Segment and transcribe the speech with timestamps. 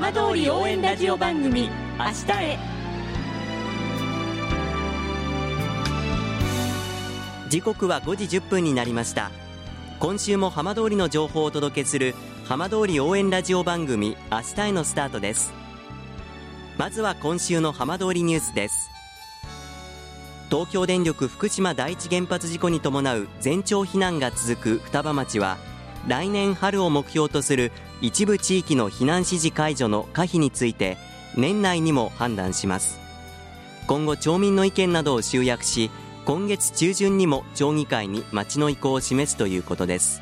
[0.00, 2.58] 浜通り応援ラジオ番組明日へ。
[7.48, 9.32] 時刻は5時1分になりました。
[9.98, 12.14] 今週も浜通りの情報をお届けする
[12.44, 15.52] 浜通り応援ラジオ番組明日へのスタートです。
[16.78, 18.90] まずは今週の浜通りニュースです。
[20.48, 25.58] 東京電力福島第一原発事故に伴う全町避難が続く双葉町は
[26.06, 30.96] 来年春を目標とする一部地域の避難指示解除の可否について
[31.36, 32.98] 年内にも判断します。
[33.86, 35.90] 今後町民の意見などを集約し
[36.24, 40.20] 今月中旬にも町議会に町の意向を示すということです。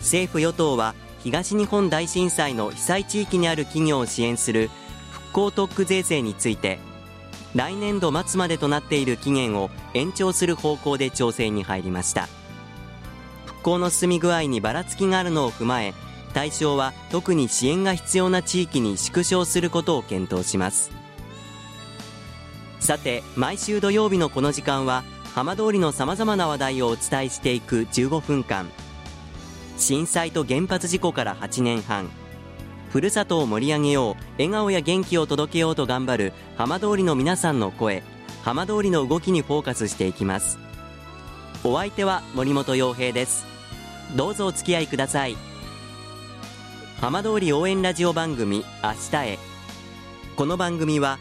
[0.00, 4.68] 政府与党は東日本大震災の被災地域にある企業を支援する
[5.10, 6.78] 復興特区税制について
[7.54, 12.28] 来年度末までとなっている期限を延長する方向で調整に入りました。
[13.64, 15.94] 復興の進み具合にばらつきがあるのを踏まえ
[16.34, 20.90] 対象は特に支援が必要な地域に縮小することを検討します。
[22.78, 25.02] さて毎週土曜日のこの時間は
[25.34, 28.68] 浜通りのさまざまな話題をお伝えしていく15分間。
[29.78, 32.10] 震災と原発事故から8年半。
[32.90, 38.02] ふるさとを盛り上げよう笑顔や元気を届けようと頑張る浜通りの皆さんの声。
[38.42, 40.58] 浜通りの動きにフォーカスしていきます。
[41.64, 43.53] お相手は森本洋平です。
[44.16, 45.36] どうぞお付き合いください。
[47.00, 49.38] 浜通り応援ラジオ番組明日へ。
[50.36, 51.18] この番組は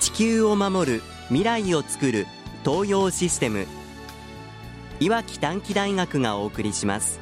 [0.00, 2.26] 地球を守る未来をつくる
[2.64, 3.66] 東洋システム
[5.00, 7.20] いわき短期大学がお送りします。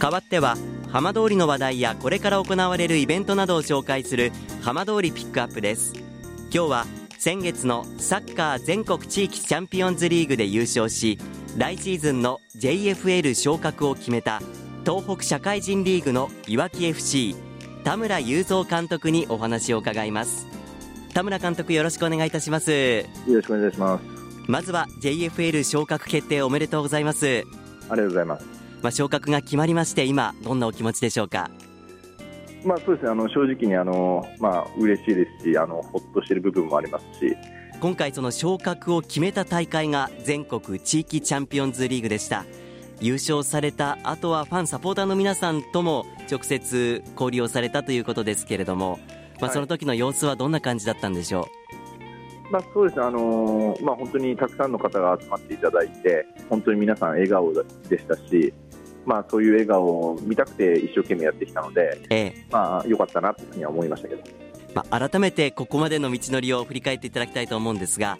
[0.00, 0.56] 代わっては
[0.90, 6.09] 浜通りの話題やこれから行われるイベントなどを紹介する浜通りピックアップです。
[6.52, 6.86] 今日は
[7.18, 11.18] 先月のサッカー全国地域チャンピオンズリーグで優勝し
[11.56, 14.40] 来シーズンの JFL 昇格を決めた
[14.84, 17.36] 東北社会人リーグのいわき FC
[17.84, 20.46] 田村雄三監督にお話を伺います。
[21.14, 22.70] 田村監督よろしくお願いいたします。
[22.70, 24.04] よろしくお願いします。
[24.48, 27.26] まずは JFL 昇格決定おめでとうございます。
[27.26, 28.46] ありがとうございます。
[28.82, 31.50] まあ、昇格が決まりまして今どんなお気持ちでしょうか？
[32.64, 33.10] まあそうですね。
[33.10, 37.36] あの正直にあのまあ嬉しいですしあのほっとしている部分もありますし。
[37.80, 42.44] 今回その昇格を決めた大会が全国地域チャンピオンズリーグでした。
[43.00, 48.98] 優勝された後はファンサポーターの皆さんとも直接交流をされたということですけれども、
[49.40, 51.50] まあ、その時の様子はどんな感じだったんでしょう、はい
[52.50, 58.52] まあ、そうですね、あのー、まあ、本当にたくさんの方が集まっていただいて、本当に皆さん笑顔でしたし、
[59.06, 64.22] まあ、そういう笑顔を見たくて一生懸命やってきたので、ええ、まあ、よかったなというふうには思いましたけど、
[64.74, 68.18] まあ、改めてここまでの道のりを振り返っていただきたいと思うんですが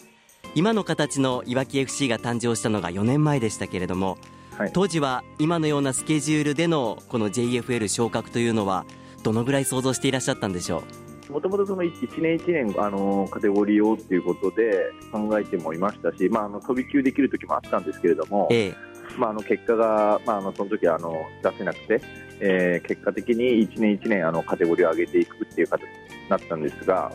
[0.55, 4.17] 今の形のいわき FC が誕生したのが4年前でしたけれども、
[4.57, 8.85] はい、当時は今のようなスケジュールでのこの JFL 昇格というのは
[9.23, 10.83] どのぐらい想像していらっしゃったんでしょ
[11.29, 11.31] う？
[11.31, 22.01] もともとその1年1年あのカテゴリーをということで考えてもいましたし、まあ、あの飛び級できる時もあったんですけれども、ええまあ、あの結果が、まあ、あのその時はあの出せなくて、
[22.39, 25.87] えー、結果的に1年1年あのカテゴリーを上げていくっていう形に
[26.29, 27.11] なったんですが、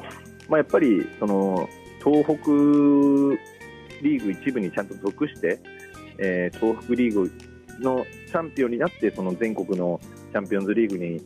[0.48, 1.68] まあ、やっぱりその
[2.04, 2.34] 東北
[4.02, 5.58] リーグ一部にちゃんと属して、
[6.18, 7.32] えー、東北リーグ
[7.80, 10.00] のチャンピオンになってその全国の
[10.32, 11.20] チャンピオンズリーグに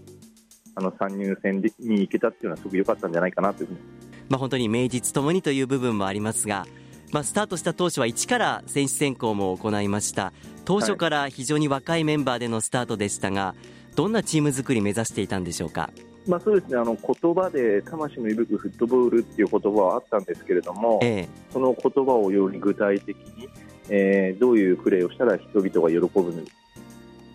[0.74, 3.80] あの参入戦に行けたっていうのはすごく良かったんじゃないかなというふうに、
[4.28, 6.66] まあ、本当に名実ともにという部分もありますが
[7.12, 10.32] まあ、スタートした当初は一から選手選考も行いました
[10.64, 13.56] 当初から非常に若いメンバーでのスタートでしたが、
[13.96, 15.90] どんなチーム作り目指していたんでしょうか？
[16.28, 23.48] まあ、そうですねあの言葉で魂の息吹くフットボールっていう言葉はあったんですけれども、ええ、その言葉をより具体的に、
[23.88, 26.46] えー、どういうプレーをしたら人々が喜ぶん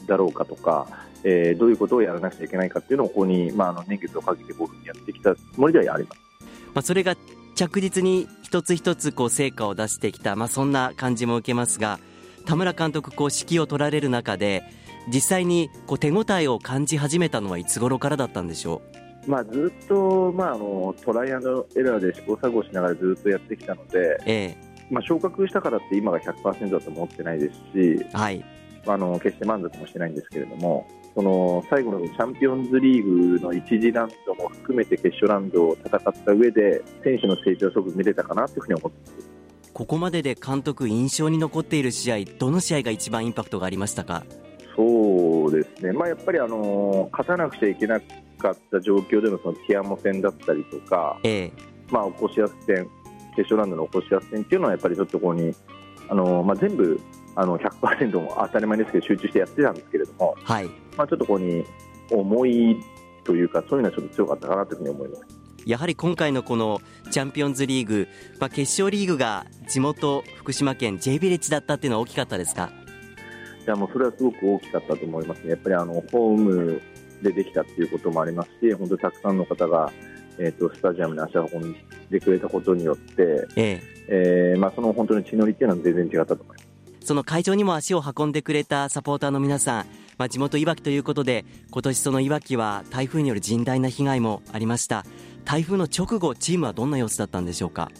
[0.05, 0.87] だろうかとか、
[1.23, 6.21] えー、どういうことをやらなくちゃいけないかっていうのをここに、まあ、あの年月をかけてこういうふうにやってきたつもりではあります。
[6.75, 7.15] まあ、それが
[7.55, 11.99] 着実に一つ一つこう成果を出してきた、まあ、そんな感じも受けますが
[12.45, 14.63] 田村監督こう指揮を取られる中で
[15.07, 18.81] 実際にこう手応えを感じ始めたのはいつ頃からだったんでしょ
[19.27, 19.29] う？
[19.29, 24.57] まあ、ずっと、まあ、あのトライアンドエラーで試行錯誤しながらずっとやってきたので、ええ。
[24.91, 28.45] まあ、昇格したからって今が100%だと思ってないですし、はい。
[28.85, 39.35] あの決して満足もしてないんですけれどもその最後のチャンピオンズリーグの1次ラウンドも含めて決勝ラウンドを戦った上で選手の成長をすごく見れたかなというふうに思って。
[39.73, 44.23] ここまでで監督印象に残っている試合どの試合が一番インパクトがありましたか？
[44.75, 51.51] そうですね、まあ、やっぱりあの勝たなくちゃいけなかった状況でのそのティアモ戦だったりとか、ええ。
[51.89, 52.89] まあ、起こしやす戦
[53.35, 55.53] 決勝ラウンドの起こしやす戦っていうのはやっぱりちょっとここに
[56.07, 56.99] あのまあ、全部
[57.35, 61.63] あの100%も当たり前ですけど集中してやってたんですけれども、はいまあ、ちょっとここに
[62.11, 62.77] 思い
[63.23, 65.23] というかそういうのはちょっと強かったかなというふうに思います。
[65.65, 68.07] やはり今回のこのチャンピオンズリーグ、
[68.39, 72.71] まあ、決勝リーグが地元福島県 J ビレッジだったっていうのは大きかったですか？
[73.65, 76.81] いやもうそれはすごく大きかったと思いますね、やっぱりあのホーム
[77.23, 79.91] でできたっていうこともありますし、本当にたくさんの方が、
[80.37, 81.75] えーと、スタジアムに足を運ん
[82.11, 83.81] でくれたことによって、ええ。
[84.07, 86.67] えー、まあ、その本当に血のりっていうのは全然違ったと思います。
[86.99, 89.85] その会場にも足を運んでくれたサポーターの皆さん、
[90.17, 95.05] まあ、地元いわきということで、今年そのいわきは台風による甚大な被害もありました。
[95.43, 97.91] 台風の直後、チームはどんな様子だったんでしょうか？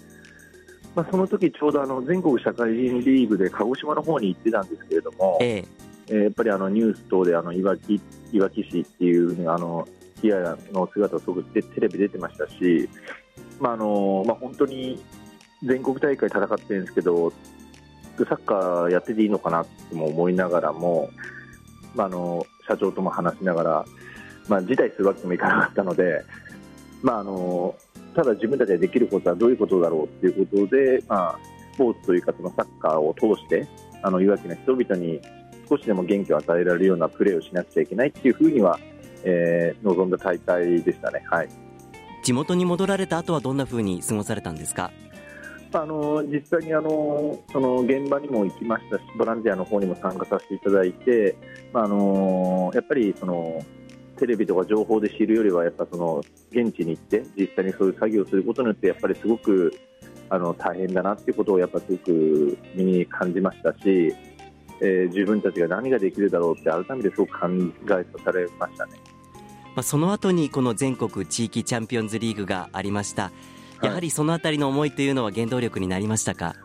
[0.95, 5.65] まあ、その時ちょうどあの全国社会人リーグで鹿児島の方に行ってたんですけれども、ええ
[6.07, 7.99] えー、やっぱりあのニュース等であのいわき
[8.31, 9.85] いわき市っていうあの
[10.21, 10.41] 被害
[10.71, 12.87] の姿をすごくテレビ出てましたし、
[13.59, 15.03] まああのまあ、本当に
[15.63, 17.33] 全国大会戦ってるんですけど、
[18.17, 21.09] サッカーやってていいのかなとも思いながらも、
[21.95, 23.85] まあ、あの社長とも話しながら、
[24.47, 26.23] まあ、辞退するわけにもいかなかったので、
[27.01, 27.75] まあ、あの
[28.15, 31.39] ただ自分たちでできることはどういうことだろうということで、まあ、
[31.73, 33.67] スポーツというかそのサッカーを通して
[34.01, 35.19] あのいわきの人々に
[35.69, 38.79] 少しでも元気を与えられるようなプレーをしなくちゃいけないというふうには、
[39.23, 41.49] えー、望んだ大会でしたね、はい、
[42.23, 44.91] 地元に戻られた後はどんなふうに過ごされたんですか？
[45.81, 51.35] あの実際にあのその現場にも行きましたしボランティアの方にも参加させていただいて、
[51.73, 53.61] まあ、あのやっぱりその
[54.17, 59.77] テレビとか情報で知るよりはやっぱその現地に行って実際にそういう作業をすることによってやっぱりすごく
[60.29, 64.15] あの大変だなっていうことをやっぱすごく身に感じましたし、
[64.81, 68.93] えー、自分たちが何ができるだろうって改めてすごく考えさせられましたね。
[69.75, 73.31] まあ、その後にこの全国地域チャンピオンズリーグがありました。
[73.85, 76.55] やはりそのあたりの思いというのは原動力になりましたか？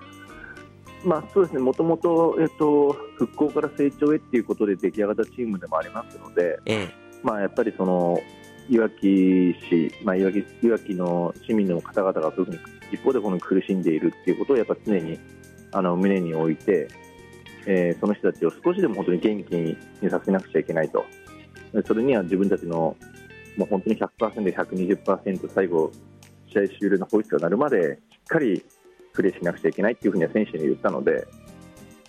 [1.05, 8.20] まあ、そうですね、もともと、えっと、復興から成長へっていうことで出来上がったチームでもありますので、ええ、まあ、やっぱりその
[8.69, 12.58] いわき市、まあ、いわきいわきの市民の方々が特に
[12.93, 15.19] 一方でこの苦しんでいるっていうことをやっぱ常に
[15.73, 16.88] あの胸に置いて、
[17.66, 19.76] えー、その人たちを少しでも本当に元気に
[20.11, 21.05] させなくちゃいけないと、
[21.87, 22.96] それには自分たちの
[23.56, 25.90] もう本当に100%、120%最後、
[26.50, 28.62] 試合終了のホイッスルが鳴るまでしっかり
[29.12, 31.26] プレーしなくちゃいけないっていうふうには選手に言ったので、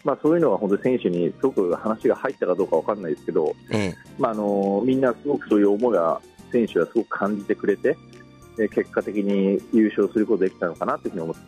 [0.03, 6.21] まあ、そういうのは本当に選手にすごく話が入ったかどうか分からないですけど、ええ、まあ、あのみんなすごくそういう思いは
[6.51, 7.97] 選手はすごく感じてくれて、
[8.57, 11.41] 結果的に優勝することができたのかなというふうに思って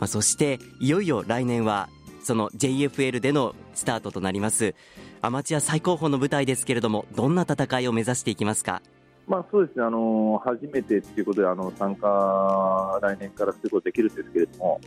[0.00, 1.88] まあ、そしていよいよ来年は
[2.24, 4.74] その JFL でのスタートとなります
[5.20, 8.82] アマチュア最高峰の舞台ですけれどもどんな戦いを目指していきますか？
[9.26, 14.80] まあ、そうですねあの初めてということであの参加、来年からすることできるんですけれども、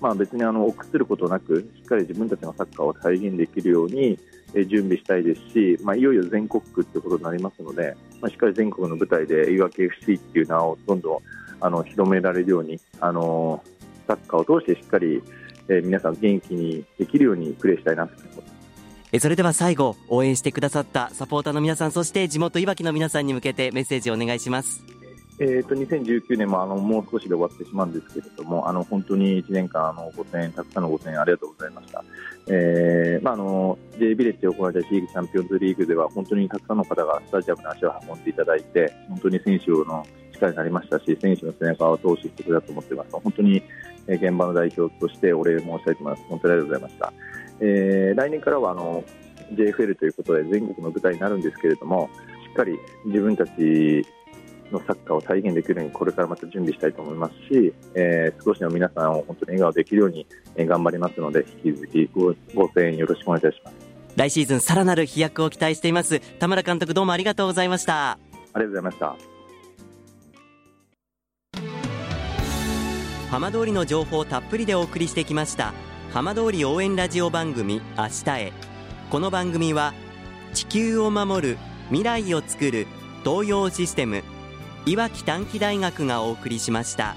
[0.00, 4.18] まあ、別にあの臆することなくしっかり自分たちのサッカーを再現できるように
[4.68, 11.18] 準備したいですし、まあ、いよいよ全国区ということになりますので、まあ、しっかり全国の舞台でいわき FC っていう名をどんどん
[11.60, 13.62] あの広められるようにあの
[14.06, 15.22] サッカーを通してしっかり、
[15.68, 18.61] え、皆さん元気にできるようにプレーしたいなと思います。
[19.12, 24.82] えそれでは最後応援してくださったサポーターの皆さんそして地元いわきの皆さんに向けてメッセージをお願いします。
[25.38, 32.04] えーと、2019年もあのもう少しで終わってしまうんですけれどもあの本当に1年間あのご声援たくさんのご声援ありがとうございました、
[32.48, 43.10] えーまあ、あの J ビレッジで行われたシーグチャンピオンズリーグでは本当にたくさんの方がスタジアムに足を運んでいただいて本当に選手の力になりましたし選手の背中を通してくれたと思っています。
[43.12, 43.62] 本当に
[44.06, 46.24] 現場の代表としてお礼申したいと思います。
[46.28, 47.12] 本当にありがとうございました、
[47.62, 49.04] えー、来年からはあの
[49.54, 52.10] JFL ということで全国の舞台になるんですけれども
[52.46, 54.04] しっかり自分たち
[54.72, 60.26] のサッカーを再現できるようにこれからまた準備したいと思いますし、えー、少しでも皆さんを本当に笑顔できるように
[60.58, 63.76] 頑張りますので引き続きごご声援よろしくお願いいたします。
[64.16, 66.20] 来シーズンさらなる飛躍を期待しています。
[66.38, 68.12] 田村監督どうもありがとうございました。
[68.12, 68.18] あ
[68.54, 69.32] りがとうございました。
[73.32, 75.72] 浜通りの情報をたっぷりでお送りしてきました
[76.12, 78.52] 浜通り応援ラジオ番組明日へ
[79.08, 79.94] この番組は
[80.52, 82.86] 地球を守る未来をつくる
[83.24, 84.22] 東洋システム
[84.84, 87.16] いわき短期大学がお送りしました。